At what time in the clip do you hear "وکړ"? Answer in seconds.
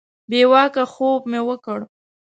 1.47-1.79